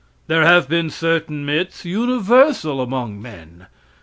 There 0.25 0.43
have 0.43 0.67
been 0.67 0.89
certain 0.89 1.45
myths 1.45 1.85
universal 1.85 2.81
among 2.81 3.21
men. 3.21 3.67